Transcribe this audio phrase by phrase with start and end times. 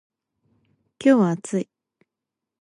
[0.99, 1.69] 今日は暑い。